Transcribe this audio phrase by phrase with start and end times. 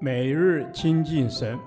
[0.00, 1.58] 每日亲近神，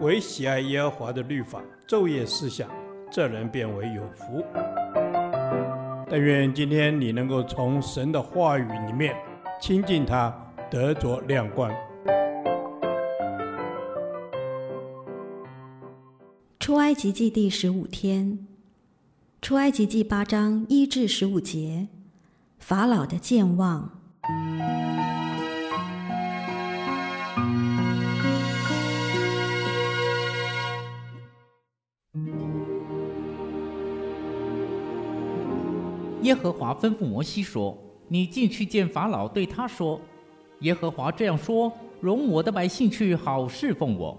[0.00, 2.68] 唯喜爱耶和华的律法，昼夜思想，
[3.10, 4.44] 这人便为有福。
[6.08, 9.14] 但愿今天你能够从神的话语里面
[9.60, 10.34] 亲近他，
[10.70, 11.70] 得着亮光。
[16.58, 18.46] 出埃及记第十五天，
[19.42, 21.88] 出埃及记八章一至十五节，
[22.58, 23.99] 法老的健忘。
[36.30, 37.76] 耶和华吩咐摩西说
[38.06, 40.00] ：“你进去见法老，对他说：
[40.60, 44.16] 耶和华这样说：容我的百姓去，好侍奉我。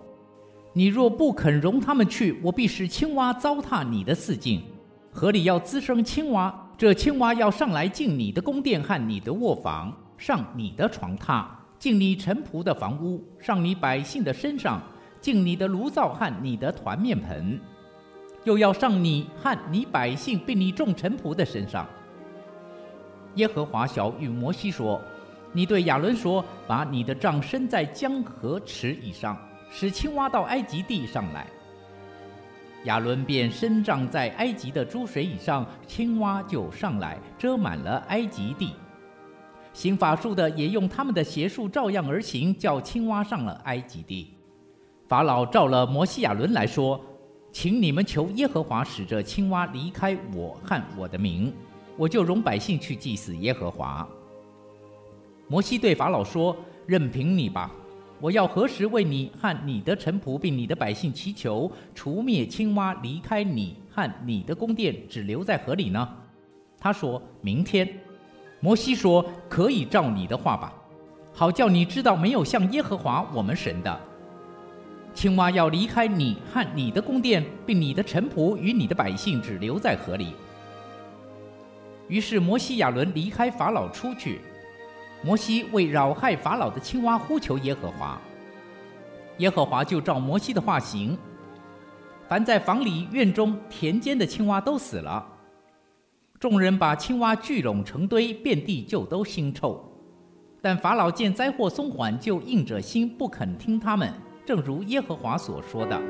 [0.73, 4.61] 你若不肯容他们去，我必使青蛙糟蹋你的四境，
[5.09, 6.53] 河里要滋生青蛙。
[6.77, 11.45] 这青蛙要上来进你的宫殿和你的卧房，上你的床榻，
[11.79, 14.81] 进你臣仆的房屋，上你百姓的身上，
[15.21, 17.57] 进你的炉灶和你的团面盆。”
[18.43, 21.87] 又要上你和你百姓并你众臣仆的身上。
[23.35, 25.01] 耶和华晓諭摩西说
[25.53, 29.37] ：“你对亚伦说，把你的杖伸在江河池以上，
[29.71, 31.47] 使青蛙到埃及地上来。”
[32.85, 38.73] 亚伦便伸杖在埃及的诸水以上，青蛙就上来，遮满了埃及地。
[39.73, 44.33] 行法术的也用他们的邪术照样而行，叫青蛙上了埃及地。
[45.07, 46.99] 法老召了摩西亚伦来说。
[47.53, 51.53] 请你们求耶和华使这青蛙离开我和我的民，
[51.97, 54.07] 我就容百姓去祭祀耶和华。
[55.47, 56.55] 摩西对法老说
[56.87, 57.71] ：“任凭你吧，
[58.19, 66.07] 我要何时为你和你的臣仆并你的百姓祈求，除灭青蛙离开你和你的宫殿，只留在河里呢？”
[66.79, 67.87] 他说：“明天。”
[68.61, 70.73] 摩西说：“可以照你的话吧，
[71.33, 74.01] 好叫你知道没有像耶和华我们神的。”
[75.13, 80.27] 青蛙要离开你和你的宫殿，并你的臣仆与你的百姓，只留在河里。
[82.11, 84.41] 于是摩西亚伦离开法老出去。
[85.23, 88.19] 摩西为扰害法老的青蛙呼求耶和华，
[89.37, 91.17] 耶和华就照摩西的话行。
[92.27, 95.25] 凡在房里、院中、田间的青蛙都死了。
[96.37, 99.81] 众人把青蛙聚拢成堆，遍地就都腥臭。
[100.61, 104.13] 但法老见灾祸松缓，就硬着心不肯听他们。
[104.45, 106.01] 正如耶和华所说的，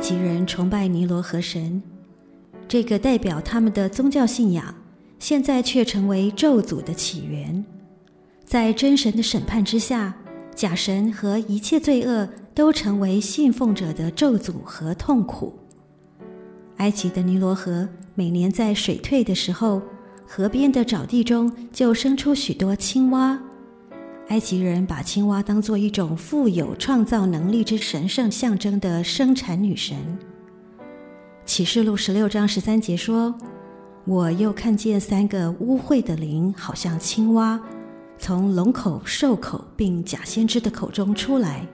[0.00, 1.82] 埃及人崇拜尼罗河神，
[2.66, 4.74] 这个代表他们的宗教信仰，
[5.18, 7.62] 现在却成为咒诅的起源。
[8.42, 10.16] 在真神的审判之下，
[10.54, 15.54] 假神和一切罪恶都成为信奉者的咒诅和痛苦。
[16.78, 19.82] 埃及的尼罗河每年在水退的时候，
[20.26, 23.38] 河边的沼地中就生出许多青蛙，
[24.30, 29.96] 埃及人把青蛙当作一种富有创造能力之神圣象征的生产女神。
[31.44, 33.34] 启示录十六章十三节说
[34.06, 37.60] ：“我又看见三个污秽的灵，好像青蛙，
[38.18, 41.66] 从龙口、兽口并假先知的口中出来。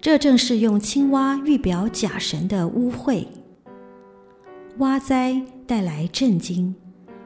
[0.00, 3.24] 这正是用青蛙预表假神的污秽。
[4.78, 6.74] 蛙灾带来震惊。”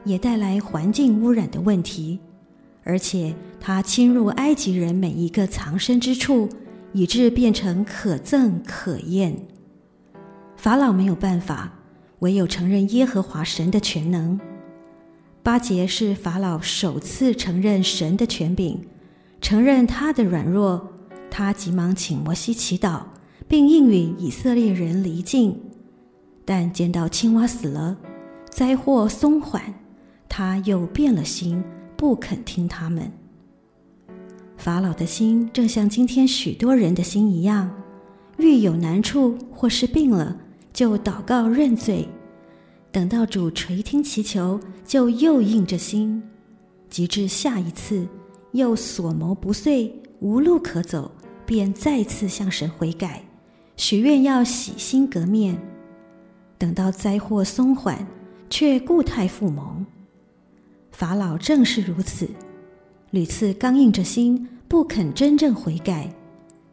[0.05, 2.17] 也带来环境污染的问题，
[2.85, 6.47] 而且它侵入埃及人每一个藏身之处，
[6.93, 9.35] 以致变成可憎可厌。
[10.55, 11.73] 法老没有办法，
[12.19, 14.39] 唯有承认耶和华神的全能。
[15.43, 18.81] 巴结是法老首次承认神的权柄，
[19.39, 20.93] 承认他的软弱。
[21.29, 23.03] 他急忙请摩西祈祷，
[23.47, 25.59] 并应允以色列人离境。
[26.45, 27.97] 但见到青蛙死了，
[28.49, 29.61] 灾祸松缓。
[30.29, 31.63] 他又变了心，
[31.95, 33.11] 不肯听他们。
[34.67, 37.71] 法老的心正像今天许多人的心一样，
[38.35, 40.35] 遇有难处或是病了，
[40.73, 42.05] 就祷告认罪；
[42.91, 46.21] 等到主垂听祈求，就又硬着心；
[46.89, 48.05] 及至下一次，
[48.51, 49.89] 又所谋不遂，
[50.19, 51.09] 无路可走，
[51.45, 53.23] 便再次向神悔改，
[53.77, 55.57] 许愿要洗心革面。
[56.57, 58.05] 等到灾祸松缓，
[58.49, 59.85] 却故态复萌。
[60.91, 62.29] 法老正是如此，
[63.11, 66.13] 屡次刚硬着心，不肯真正悔改，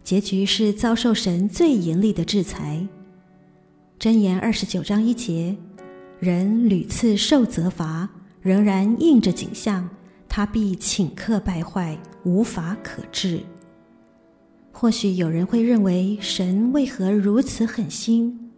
[0.03, 2.85] 结局是遭受神最严厉的制裁。
[4.01, 5.57] 箴言二十九章一节：
[6.19, 8.09] 人屡次受责罚，
[8.43, 9.89] 仍然硬着景象，
[10.29, 13.41] 他必顷刻败坏，无法可治。
[14.73, 18.51] 或许有人会认为神为何如此狠心？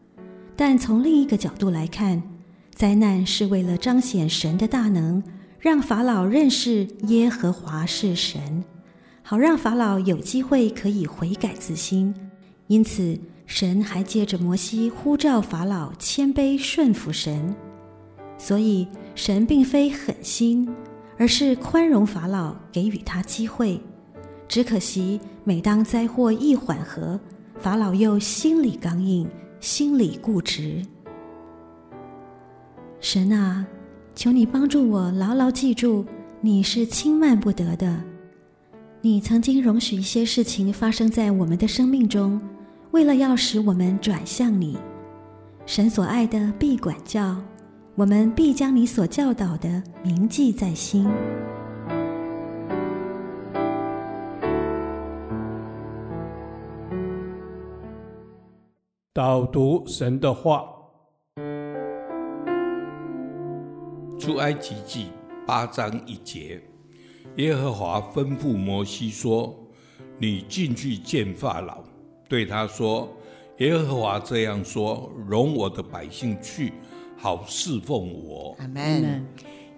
[0.56, 2.22] 但从另一个角度来看，
[2.74, 5.22] 灾难是为了彰显神的大能，
[5.60, 8.64] 让法老认识耶和华是神，
[9.28, 12.14] 好让法老有机会可以悔改自新。
[12.68, 17.52] 因此，神还借着摩西呼召法老谦卑顺服神。
[18.38, 18.86] 所以，
[19.16, 20.72] 神并非狠心，
[21.18, 23.80] 而是宽容法老，给予他机会。
[24.46, 27.18] 只可惜，每当灾祸一缓和，
[27.58, 29.28] 法老又心里刚硬，
[29.58, 30.80] 心里固执。
[33.00, 33.66] 神啊，
[34.14, 36.04] 求你帮助我牢牢记住，
[36.40, 38.00] 你是轻慢不得的。
[39.02, 42.40] 你曾经容许一些事情发生在我们的生命中，
[42.90, 44.76] 为了要使我们转向你。
[45.64, 47.36] 神所爱的必管教，
[47.94, 51.08] 我们必将你所教导的铭记在心。
[59.12, 60.64] 导读神的话，
[64.18, 65.08] 出埃及记
[65.46, 66.60] 八章一节，
[67.36, 69.54] 耶和华吩咐摩西说
[70.18, 71.84] ：“你进去见法老，
[72.28, 73.14] 对他说：
[73.58, 76.72] 耶和华这样说，容我的百姓去，
[77.16, 79.26] 好侍奉我。”阿门。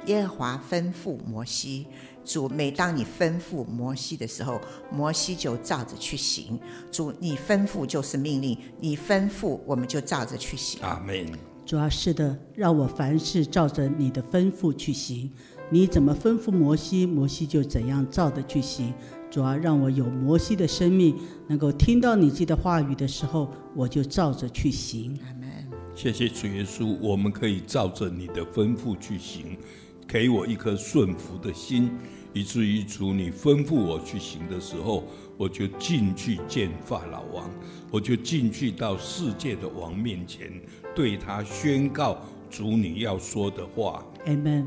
[0.07, 1.87] 耶和华吩咐摩西。
[2.25, 4.61] 主，每当你吩咐摩西的时候，
[4.93, 6.61] 摩西就照着去行。
[6.93, 10.81] 主，你吩咐就是命令，你吩咐我们就照着去行。
[10.83, 11.27] 阿门。
[11.67, 15.31] 主要是的，让我凡事照着你的吩咐去行。
[15.71, 18.93] 你怎么吩咐摩西，摩西就怎样照着去行。
[19.31, 21.15] 主要让我有摩西的生命，
[21.47, 25.19] 能够听到你自己的话语的时候，我就照着去行。
[25.27, 25.49] 阿门。
[25.95, 29.59] 谢谢主耶稣，我们可以照着你的吩咐去行，
[30.07, 31.91] 给我一颗顺服的心。
[32.33, 35.03] 以至于主，你吩咐我去行的时候，
[35.37, 37.51] 我就进去见法老王，
[37.91, 40.51] 我就进去到世界的王面前，
[40.95, 42.17] 对他宣告
[42.49, 44.05] 主你要说的话。
[44.27, 44.67] Amen。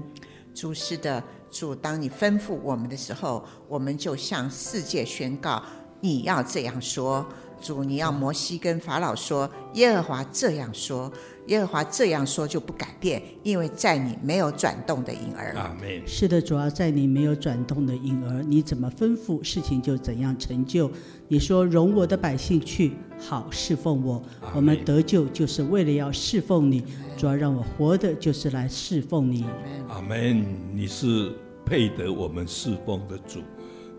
[0.53, 5.62] 主是的，主，当你吩咐我们的时候，我们就向世界宣告
[6.00, 7.25] 你要这样说。
[7.62, 11.12] 主，你要摩西跟法老说，耶和华这样说。
[11.48, 15.53] 耶和华这样说就不改变，因为在你没有转动的影儿。
[15.56, 16.01] 阿门。
[16.07, 20.89] 是的，主要在你没有转动的影儿，你怎么吩咐，事情就怎样成就。
[21.27, 24.21] 你说容我的百姓去，好侍奉我。
[24.56, 26.83] 我们得救就是为了要侍奉你，
[27.15, 29.45] 主要让我活的就是来侍奉你。
[29.88, 30.44] 阿门。
[30.73, 31.31] 你是
[31.63, 33.39] 配得我们侍奉的主，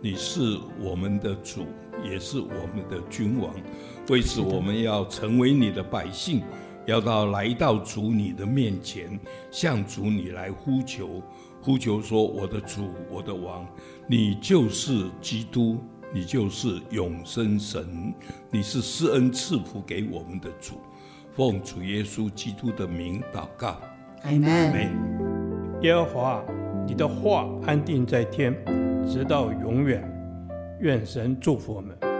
[0.03, 1.65] 你是我们的主，
[2.05, 3.55] 也是我们的君王。
[4.09, 6.43] 为此，我们要成为你的百姓。
[6.85, 9.17] 要到来到主你的面前，
[9.53, 11.23] 向主你来呼求，
[11.61, 13.65] 呼求说：“我的主，我的王，
[14.09, 15.79] 你就是基督，
[16.15, 18.15] 你就是永生神，
[18.51, 20.75] 你是施恩赐福给我们的主。”
[21.35, 23.81] 奉主耶稣基督的名祷告，
[24.23, 24.95] 阿门。
[25.81, 26.45] 耶和华，
[26.87, 28.55] 你的话安定在天，
[29.07, 30.07] 直到永远。
[30.81, 32.12] 愿神祝福我们。